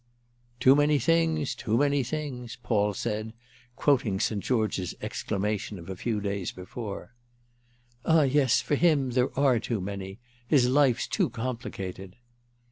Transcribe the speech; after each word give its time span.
"Too 0.59 0.75
many 0.75 0.97
things—too 0.97 1.77
many 1.77 2.01
things!" 2.01 2.57
Paul 2.63 2.95
said, 2.95 3.33
quoting 3.75 4.19
St. 4.19 4.43
George's 4.43 4.95
exclamation 4.99 5.77
of 5.77 5.91
a 5.91 5.95
few 5.95 6.19
days 6.19 6.51
before. 6.51 7.13
"Ah 8.03 8.23
yes, 8.23 8.61
for 8.61 8.73
him 8.73 9.11
there 9.11 9.29
are 9.37 9.59
too 9.59 9.79
many—his 9.79 10.67
life's 10.67 11.05
too 11.05 11.29
complicated." 11.29 12.15